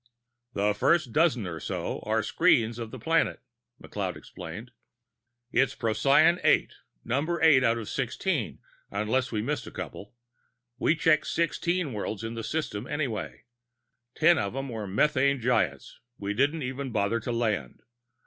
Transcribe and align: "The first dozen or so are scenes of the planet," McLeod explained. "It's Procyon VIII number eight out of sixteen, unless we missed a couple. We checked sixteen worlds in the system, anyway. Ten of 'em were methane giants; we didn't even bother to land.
"The 0.55 0.73
first 0.73 1.13
dozen 1.13 1.45
or 1.45 1.59
so 1.59 1.99
are 2.07 2.23
scenes 2.23 2.79
of 2.79 2.89
the 2.89 2.97
planet," 2.97 3.39
McLeod 3.79 4.15
explained. 4.15 4.71
"It's 5.51 5.75
Procyon 5.75 6.39
VIII 6.41 6.69
number 7.05 7.39
eight 7.43 7.63
out 7.63 7.77
of 7.77 7.87
sixteen, 7.87 8.57
unless 8.89 9.31
we 9.31 9.43
missed 9.43 9.67
a 9.67 9.71
couple. 9.71 10.15
We 10.79 10.95
checked 10.95 11.27
sixteen 11.27 11.93
worlds 11.93 12.23
in 12.23 12.33
the 12.33 12.43
system, 12.43 12.87
anyway. 12.87 13.43
Ten 14.15 14.39
of 14.39 14.55
'em 14.55 14.69
were 14.69 14.87
methane 14.87 15.39
giants; 15.39 15.99
we 16.17 16.33
didn't 16.33 16.63
even 16.63 16.89
bother 16.91 17.19
to 17.19 17.31
land. 17.31 17.83